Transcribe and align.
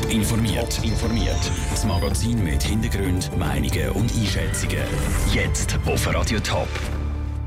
Top 0.00 0.10
informiert. 0.12 0.84
informiert. 0.84 1.50
Das 1.70 1.84
Magazin 1.84 2.42
mit 2.44 2.62
Hintergrund, 2.62 3.36
Meinungen 3.36 3.90
und 3.90 4.12
Einschätzungen. 4.14 4.84
Jetzt 5.32 5.78
auf 5.86 6.14
Radio 6.14 6.38
Top. 6.40 6.68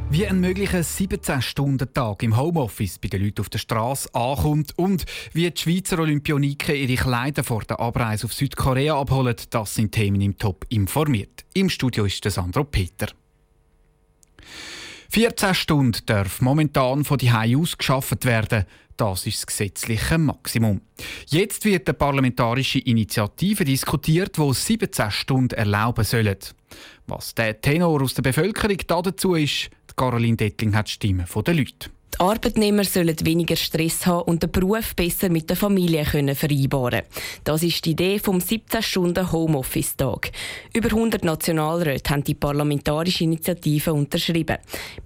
Wie 0.09 0.27
ein 0.27 0.39
möglicher 0.39 0.79
17-Stunden-Tag 0.79 2.23
im 2.23 2.35
Homeoffice 2.35 2.99
bei 2.99 3.07
den 3.07 3.23
Leuten 3.23 3.41
auf 3.41 3.49
der 3.49 3.59
Straße 3.59 4.13
ankommt 4.13 4.73
und 4.77 5.05
wie 5.33 5.49
die 5.49 5.61
Schweizer 5.61 5.99
Olympioniken 5.99 6.75
ihre 6.75 6.95
Kleider 6.95 7.43
vor 7.43 7.63
der 7.63 7.79
Abreise 7.79 8.25
auf 8.25 8.33
Südkorea 8.33 8.99
abholen, 8.99 9.35
das 9.49 9.75
sind 9.75 9.93
Themen 9.93 10.19
im 10.19 10.37
Top 10.37 10.65
informiert. 10.69 11.45
Im 11.53 11.69
Studio 11.69 12.05
ist 12.05 12.23
der 12.25 12.31
Sandro 12.31 12.65
Peter. 12.65 13.07
14 15.09 15.53
Stunden 15.53 16.05
darf 16.05 16.41
momentan 16.41 17.05
von 17.05 17.17
die 17.17 17.31
aus 17.31 17.77
geschafft 17.77 18.25
werden. 18.25 18.65
Das 19.01 19.25
ist 19.25 19.37
das 19.37 19.47
gesetzliche 19.47 20.19
Maximum. 20.19 20.79
Jetzt 21.25 21.65
wird 21.65 21.89
eine 21.89 21.95
parlamentarische 21.95 22.77
Initiative 22.77 23.65
diskutiert, 23.65 24.37
die 24.37 24.53
17 24.53 25.09
Stunden 25.09 25.55
erlauben 25.55 26.03
soll. 26.05 26.37
Was 27.07 27.33
der 27.33 27.59
Tenor 27.59 28.03
aus 28.03 28.13
der 28.13 28.21
Bevölkerung 28.21 28.77
dazu 28.85 29.33
ist, 29.33 29.71
Caroline 29.95 30.37
Dettling 30.37 30.75
hat 30.75 30.87
die 30.87 30.91
Stimme 30.91 31.25
der 31.25 31.53
Leute. 31.55 31.89
Die 32.13 32.19
Arbeitnehmer 32.19 32.83
sollen 32.83 33.15
weniger 33.23 33.55
Stress 33.55 34.05
haben 34.05 34.23
und 34.23 34.43
den 34.43 34.51
Beruf 34.51 34.95
besser 34.95 35.29
mit 35.29 35.49
der 35.49 35.57
Familie 35.57 36.03
können 36.03 36.35
vereinbaren 36.35 37.03
Das 37.43 37.63
ist 37.63 37.85
die 37.85 37.91
Idee 37.91 38.19
vom 38.19 38.37
17-Stunden-Homeoffice-Tag. 38.37 40.31
Über 40.73 40.89
100 40.89 41.23
Nationalräte 41.23 42.11
haben 42.11 42.23
die 42.23 42.35
parlamentarische 42.35 43.23
Initiative 43.23 43.93
unterschrieben. 43.93 44.57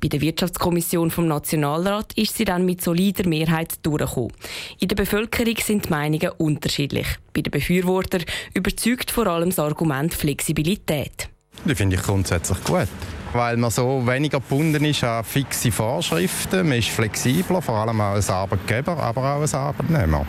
Bei 0.01 0.07
der 0.07 0.21
Wirtschaftskommission 0.21 1.11
vom 1.11 1.27
Nationalrat 1.27 2.13
ist 2.13 2.35
sie 2.35 2.45
dann 2.45 2.65
mit 2.65 2.81
solider 2.81 3.27
Mehrheit 3.27 3.75
durchgekommen. 3.83 4.33
In 4.79 4.87
der 4.87 4.95
Bevölkerung 4.95 5.55
sind 5.57 5.85
die 5.85 5.89
Meinungen 5.89 6.31
unterschiedlich. 6.37 7.07
Bei 7.33 7.41
den 7.41 7.51
Befürwortern 7.51 8.23
überzeugt 8.53 9.11
vor 9.11 9.27
allem 9.27 9.49
das 9.49 9.59
Argument 9.59 10.13
Flexibilität. 10.13 11.29
Die 11.65 11.75
finde 11.75 11.95
ich 11.95 12.01
grundsätzlich 12.01 12.63
gut 12.63 12.87
weil 13.35 13.57
man 13.57 13.69
so 13.69 14.05
weniger 14.05 14.39
gebunden 14.39 14.85
ist 14.85 15.03
an 15.03 15.23
fixe 15.23 15.71
Vorschriften. 15.71 16.67
Man 16.69 16.79
ist 16.79 16.89
flexibler, 16.89 17.61
vor 17.61 17.75
allem 17.75 17.99
auch 17.99 18.13
als 18.13 18.29
Arbeitgeber, 18.29 18.97
aber 18.97 19.21
auch 19.21 19.41
als 19.41 19.53
Arbeitnehmer. 19.53 20.25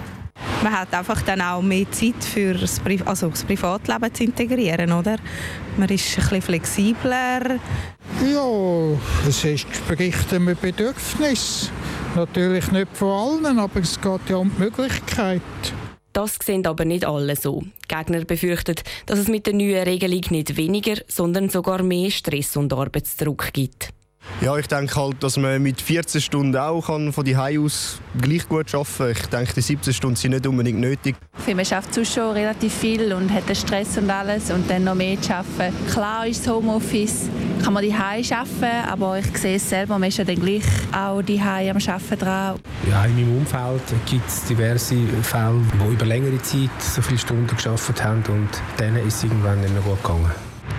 Man 0.63 0.73
hat 0.73 0.93
einfach 0.93 1.23
dann 1.23 1.41
auch 1.41 1.63
mehr 1.63 1.91
Zeit 1.91 2.23
für 2.23 2.55
das, 2.55 2.81
Pri 2.81 3.01
also 3.05 3.29
das 3.29 3.45
Privatleben 3.45 4.13
zu 4.13 4.25
integrieren, 4.25 4.93
oder? 4.93 5.17
Man 5.77 5.89
ist 5.89 6.11
ein 6.11 6.23
bisschen 6.23 6.43
flexibler. 6.43 7.59
Ja, 8.25 8.99
es 9.29 9.45
entspricht 9.45 10.35
einem 10.35 10.57
Bedürfnis. 10.61 11.71
Natürlich 12.15 12.71
nicht 12.73 12.89
von 12.97 13.45
allen, 13.45 13.59
aber 13.59 13.81
es 13.81 14.01
geht 14.01 14.21
ja 14.29 14.37
um 14.37 14.51
die 14.57 14.63
Möglichkeit. 14.63 15.43
Das 16.17 16.39
sehen 16.43 16.67
aber 16.67 16.87
nicht 16.87 17.05
alle 17.05 17.37
so. 17.37 17.63
Die 17.63 17.95
Gegner 17.95 18.25
befürchten, 18.25 18.77
dass 19.05 19.19
es 19.19 19.29
mit 19.29 19.47
der 19.47 19.53
neuen 19.53 19.83
Regelung 19.83 20.23
nicht 20.31 20.57
weniger, 20.57 20.95
sondern 21.09 21.51
sogar 21.51 21.83
mehr 21.83 22.11
Stress 22.11 22.57
und 22.57 22.73
Arbeitsdruck 22.73 23.53
gibt. 23.53 23.91
Ja, 24.41 24.57
ich 24.57 24.67
denke 24.67 24.97
halt, 24.97 25.23
dass 25.23 25.37
man 25.37 25.63
mit 25.63 25.83
14 25.83 26.23
Stunden 26.23 26.57
auch 26.57 26.87
kann 26.87 27.13
von 27.13 27.23
die 27.23 27.37
aus 27.37 28.01
gleich 28.19 28.49
gut 28.49 28.75
arbeiten 28.75 28.97
kann. 28.97 29.11
Ich 29.11 29.27
denke, 29.27 29.53
die 29.57 29.61
17 29.61 29.93
Stunden 29.93 30.17
sind 30.17 30.31
nicht 30.31 30.47
unbedingt 30.47 30.81
nötig. 30.81 31.17
Man 31.55 31.65
schafft 31.67 31.93
sonst 31.93 32.15
schon 32.15 32.33
relativ 32.33 32.73
viel 32.73 33.13
und 33.13 33.31
hat 33.31 33.47
den 33.47 33.55
Stress 33.55 33.99
und 33.99 34.09
alles 34.09 34.51
und 34.51 34.71
dann 34.71 34.85
noch 34.85 34.95
mehr 34.95 35.21
zu 35.21 35.35
arbeiten. 35.35 35.75
Klar 35.91 36.27
ist 36.27 36.47
das 36.47 36.55
Homeoffice, 36.55 37.29
kann 37.67 37.75
man 37.75 37.83
die 37.83 37.93
arbeiten, 37.93 38.89
aber 38.89 39.19
ich 39.19 39.37
sehe 39.39 39.57
es 39.57 39.69
selber, 39.69 39.99
man 39.99 40.09
ist 40.09 40.19
ja 40.19 40.25
dann 40.25 40.37
gleich 40.37 40.63
auch 40.97 41.21
die 41.21 41.41
am 41.41 41.77
Arbeiten 41.77 42.17
dran. 42.17 42.61
Ja, 42.89 43.05
in 43.07 43.17
meinem 43.17 43.39
Umfeld 43.39 43.83
gibt 44.09 44.29
es 44.29 44.45
diverse 44.45 44.95
Fälle, 45.23 45.61
die 45.75 45.93
über 45.93 46.07
längere 46.07 46.41
Zeit 46.43 46.71
so 46.79 47.03
viele 47.03 47.19
Stunden 47.19 47.49
geschafft 47.49 48.05
haben 48.05 48.23
und 48.29 48.51
denen 48.79 49.05
ist 49.05 49.17
es 49.17 49.25
irgendwann 49.25 49.61
nicht 49.63 49.73
mehr 49.73 49.83
gut 49.83 50.01
gegangen. 50.01 50.31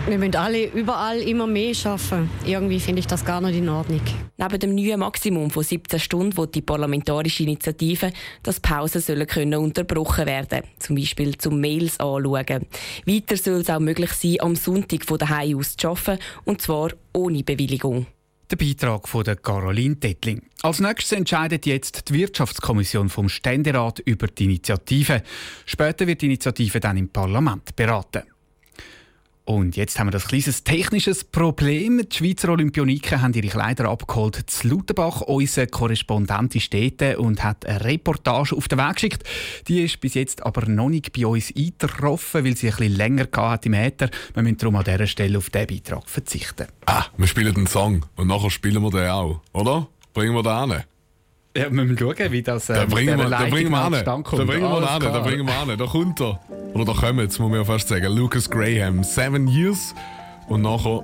Wir 0.07 0.17
müssen 0.17 0.35
alle 0.35 0.67
überall 0.67 1.19
immer 1.19 1.47
mehr 1.47 1.75
arbeiten. 1.83 2.29
Irgendwie 2.45 2.79
finde 2.79 2.99
ich 2.99 3.07
das 3.07 3.25
gar 3.25 3.41
nicht 3.41 3.57
in 3.57 3.67
Ordnung. 3.67 4.01
Neben 4.37 4.59
dem 4.59 4.75
neuen 4.75 4.99
Maximum 4.99 5.49
von 5.49 5.63
17 5.63 5.99
Stunden 5.99 6.37
wird 6.37 6.55
die 6.55 6.61
parlamentarische 6.61 7.43
Initiative, 7.43 8.13
dass 8.41 8.61
Pausen 8.61 9.01
sollen 9.01 9.27
können 9.27 9.59
unterbrochen 9.59 10.25
werden 10.25 10.63
zum 10.79 10.95
Beispiel 10.95 11.37
zum 11.37 11.59
Mails 11.59 11.99
anschauen. 11.99 12.67
Weiter 13.05 13.35
soll 13.35 13.61
es 13.61 13.69
auch 13.69 13.79
möglich 13.79 14.11
sein, 14.11 14.37
am 14.39 14.55
Sonntag 14.55 15.03
von 15.03 15.17
daheim 15.17 15.57
aus 15.57 15.75
zu 15.75 15.89
arbeiten, 15.89 16.23
und 16.45 16.61
zwar 16.61 16.91
ohne 17.13 17.43
Bewilligung. 17.43 18.05
Der 18.49 18.55
Beitrag 18.55 19.09
von 19.09 19.25
der 19.25 19.35
Caroline 19.35 19.97
Dettling. 19.97 20.41
Als 20.61 20.79
nächstes 20.79 21.11
entscheidet 21.11 21.65
jetzt 21.65 22.07
die 22.07 22.13
Wirtschaftskommission 22.13 23.09
vom 23.09 23.27
Ständerat 23.27 23.99
über 23.99 24.27
die 24.27 24.45
Initiative. 24.45 25.21
Später 25.65 26.07
wird 26.07 26.21
die 26.21 26.27
Initiative 26.27 26.79
dann 26.79 26.95
im 26.95 27.09
Parlament 27.09 27.75
beraten. 27.75 28.23
Und 29.47 29.77
jetzt 29.77 29.97
haben 29.97 30.07
wir 30.07 30.11
das 30.11 30.27
kleines 30.27 30.65
technisches 30.65 31.23
Problem. 31.23 32.01
Die 32.09 32.17
Schweizer 32.17 32.49
Olympioniken 32.49 33.21
haben 33.21 33.33
ihre 33.33 33.47
Kleider 33.47 33.87
abgeholt 33.87 34.43
zu 34.45 34.67
Lutherbach. 34.67 35.21
Unser 35.21 35.67
Korrespondent 35.67 36.53
ist 36.55 36.73
dort 36.73 37.15
und 37.17 37.45
hat 37.45 37.65
eine 37.65 37.81
Reportage 37.81 38.53
auf 38.53 38.67
den 38.67 38.77
Weg 38.77 38.95
geschickt. 38.95 39.23
Die 39.69 39.83
ist 39.83 40.01
bis 40.01 40.15
jetzt 40.15 40.45
aber 40.45 40.67
noch 40.67 40.89
nicht 40.89 41.13
bei 41.13 41.25
uns 41.25 41.53
eingetroffen, 41.55 42.43
weil 42.43 42.57
sie 42.57 42.67
ein 42.67 42.75
bisschen 42.75 42.95
länger 42.97 43.27
hat 43.37 43.65
im 43.65 43.73
Äther. 43.73 44.09
Wir 44.33 44.43
müssen 44.43 44.57
darum 44.57 44.75
an 44.75 44.83
dieser 44.83 45.07
Stelle 45.07 45.37
auf 45.37 45.49
diesen 45.49 45.67
Beitrag 45.67 46.09
verzichten. 46.09 46.67
Ah, 46.85 47.05
wir 47.15 47.27
spielen 47.27 47.53
den 47.53 47.67
Song 47.67 48.05
und 48.17 48.27
nachher 48.27 48.49
spielen 48.49 48.83
wir 48.83 48.91
den 48.91 49.09
auch, 49.09 49.39
oder? 49.53 49.87
Bringen 50.13 50.33
wir 50.33 50.43
den 50.43 50.51
an. 50.51 50.83
Ja, 51.57 51.63
wir 51.63 51.71
müssen 51.71 51.97
schauen, 51.97 52.31
wie 52.31 52.43
das 52.43 52.69
äh, 52.69 52.75
da 52.75 52.85
bringen 52.85 53.17
wir, 53.17 53.29
da 53.29 53.45
bringen 53.45 53.71
wir 53.71 53.81
an. 53.81 53.91
Da 53.91 54.15
bringen 54.17 54.61
wir 54.61 54.89
an, 54.89 55.01
da 55.01 55.19
bringen 55.19 55.47
wir 55.47 55.53
an. 55.57 55.77
Da 55.77 55.85
kommt 55.85 56.21
er. 56.21 56.39
Oder 56.73 56.85
da 56.85 56.93
kommen 56.93 57.19
jetzt, 57.19 57.39
muss 57.39 57.49
man 57.49 57.59
ja 57.59 57.65
fast 57.65 57.87
sagen. 57.87 58.15
Lucas 58.15 58.47
Graham, 58.49 59.03
Seven 59.03 59.47
Years. 59.47 59.95
Und 60.47 60.61
nachher, 60.61 61.01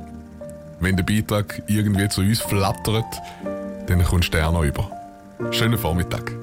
wenn 0.79 0.95
der 0.95 1.03
Beitrag 1.03 1.63
irgendwie 1.67 2.07
zu 2.07 2.21
uns 2.21 2.39
flattert, 2.39 3.05
dann 3.87 4.03
kommst 4.03 4.33
du 4.33 4.37
noch 4.51 4.63
über. 4.63 4.91
Schönen 5.51 5.77
Vormittag. 5.77 6.42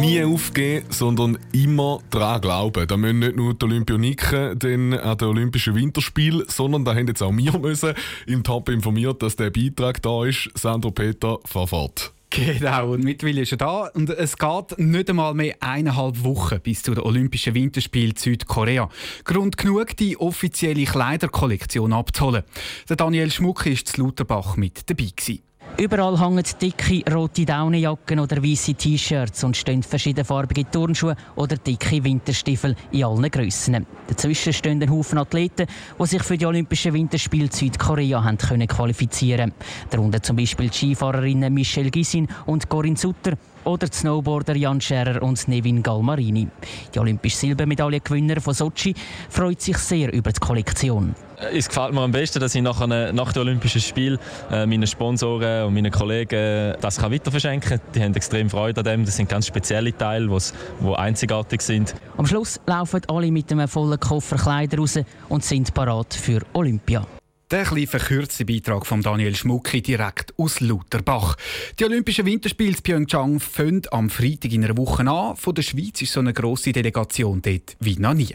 Nie 0.00 0.24
aufgeben, 0.24 0.86
sondern 0.88 1.38
immer 1.52 1.98
daran 2.10 2.40
glauben. 2.40 2.86
Da 2.86 2.96
müssen 2.96 3.18
nicht 3.18 3.36
nur 3.36 3.52
die 3.52 3.64
Olympioniken 3.64 4.58
dann 4.58 4.94
an 4.94 5.18
den 5.18 5.28
Olympischen 5.28 5.74
Winterspielen, 5.74 6.44
sondern 6.48 6.84
da 6.84 6.94
haben 6.94 7.06
jetzt 7.08 7.22
auch 7.22 7.36
wir 7.36 7.58
müssen 7.58 7.92
im 8.26 8.42
Top 8.42 8.70
informiert, 8.70 9.22
dass 9.22 9.36
der 9.36 9.50
Beitrag 9.50 10.00
da 10.00 10.24
ist. 10.24 10.48
Sandro 10.54 10.92
Peter, 10.92 11.38
fahr 11.44 11.66
fort. 11.66 12.14
Genau, 12.30 12.92
und 12.92 13.04
mittlerweile 13.04 13.42
ist 13.42 13.52
er 13.52 13.58
da. 13.58 13.90
Und 13.94 14.10
es 14.10 14.38
geht 14.38 14.78
nicht 14.78 15.10
einmal 15.10 15.34
mehr 15.34 15.54
eineinhalb 15.60 16.24
Wochen 16.24 16.60
bis 16.60 16.82
zu 16.82 16.94
den 16.94 17.04
Olympischen 17.04 17.54
Winterspielen 17.54 18.16
Südkorea. 18.16 18.88
Grund 19.24 19.56
genug, 19.56 19.96
die 19.96 20.16
offizielle 20.16 20.84
Kleiderkollektion 20.84 21.92
abzuholen. 21.92 22.42
Der 22.88 22.96
Daniel 22.96 23.30
Schmuck 23.30 23.66
ist 23.66 23.88
zu 23.88 24.02
Lauterbach 24.02 24.56
mit 24.56 24.88
dabei. 24.88 25.10
Gewesen. 25.14 25.42
Überall 25.76 26.20
hängen 26.20 26.44
dicke 26.62 27.02
rote 27.12 27.44
Daunenjacken 27.44 28.20
oder 28.20 28.40
weiße 28.40 28.74
T-Shirts 28.74 29.42
und 29.42 29.56
stehen 29.56 29.82
verschiedenfarbige 29.82 30.70
Turnschuhe 30.70 31.16
oder 31.34 31.56
dicke 31.56 32.04
Winterstiefel 32.04 32.76
in 32.92 33.02
allen 33.02 33.28
Grössen. 33.28 33.84
Dazwischen 34.06 34.52
stehen 34.52 34.80
ein 34.80 34.88
Haufen 34.88 35.18
Athleten, 35.18 35.66
die 35.98 36.06
sich 36.06 36.22
für 36.22 36.38
die 36.38 36.46
Olympischen 36.46 36.94
Winterspiele 36.94 37.48
Südkorea 37.50 38.22
haben 38.22 38.38
qualifizieren 38.38 39.52
Darunter 39.90 40.22
zum 40.22 40.36
Beispiel 40.36 40.68
die 40.68 40.76
Skifahrerinnen 40.76 41.52
Michelle 41.52 41.90
Gisin 41.90 42.28
und 42.46 42.68
Corinne 42.68 42.96
Sutter 42.96 43.32
oder 43.64 43.88
die 43.88 43.96
Snowboarder 43.96 44.54
Jan 44.54 44.80
Scherer 44.80 45.20
und 45.24 45.48
Nevin 45.48 45.82
Galmarini. 45.82 46.46
Die 46.94 46.98
olympische 47.00 47.38
Silbermedaillengewinner 47.38 48.40
von 48.40 48.54
Sochi 48.54 48.94
freut 49.28 49.60
sich 49.60 49.78
sehr 49.78 50.12
über 50.12 50.30
die 50.30 50.38
Kollektion. 50.38 51.16
Es 51.52 51.68
gefällt 51.68 51.92
mir 51.92 52.00
am 52.00 52.12
besten, 52.12 52.40
dass 52.40 52.54
ich 52.54 52.62
nach, 52.62 52.80
einer, 52.80 53.12
nach 53.12 53.32
den 53.32 53.42
Olympischen 53.42 53.80
Spielen 53.80 54.18
äh, 54.50 54.66
meinen 54.66 54.86
Sponsoren 54.86 55.66
und 55.66 55.74
meinen 55.74 55.90
Kollegen 55.90 56.74
das 56.80 56.98
kann 56.98 57.12
weiter 57.12 57.30
verschenken 57.30 57.78
kann. 57.78 57.80
Die 57.94 58.02
haben 58.02 58.14
extrem 58.14 58.50
Freude 58.50 58.80
an 58.80 58.84
dem. 58.84 59.04
Das 59.04 59.16
sind 59.16 59.28
ganz 59.28 59.46
spezielle 59.46 59.96
Teile, 59.96 60.28
die 60.28 60.94
einzigartig 60.94 61.62
sind. 61.62 61.94
Am 62.16 62.26
Schluss 62.26 62.60
laufen 62.66 63.02
alle 63.08 63.30
mit 63.30 63.50
einem 63.52 63.68
vollen 63.68 63.98
Koffer 63.98 64.36
Kleider 64.36 64.78
raus 64.78 64.98
und 65.28 65.44
sind 65.44 65.72
parat 65.74 66.14
für 66.14 66.40
Olympia. 66.52 67.06
Der 67.50 67.60
etwas 67.60 67.90
verkürzte 67.90 68.44
Beitrag 68.44 68.86
von 68.86 69.02
Daniel 69.02 69.36
Schmucki 69.36 69.82
direkt 69.82 70.34
aus 70.38 70.60
Lauterbach. 70.60 71.36
Die 71.78 71.84
Olympischen 71.84 72.26
Winterspiele 72.26 72.70
in 72.70 72.82
Pyeongchang 72.82 73.38
fangen 73.38 73.82
am 73.90 74.10
Freitag 74.10 74.52
in 74.52 74.64
einer 74.64 74.76
Woche 74.76 75.06
an. 75.08 75.36
Von 75.36 75.54
der 75.54 75.62
Schweiz 75.62 76.00
ist 76.02 76.12
so 76.12 76.20
eine 76.20 76.32
grosse 76.32 76.72
Delegation 76.72 77.42
dort 77.42 77.76
wie 77.80 77.96
noch 77.96 78.14
nie. 78.14 78.34